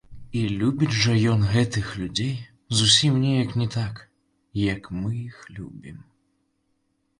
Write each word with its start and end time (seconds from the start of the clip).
І 0.37 0.39
любіць 0.59 0.95
жа 1.01 1.13
ён 1.33 1.43
гэтых 1.55 1.91
людзей 2.05 2.31
зусім 2.79 3.21
неяк 3.27 3.55
не 3.65 3.69
так, 3.77 4.03
як 4.73 4.91
мы 5.03 5.13
іх 5.29 5.37
любім. 5.61 6.03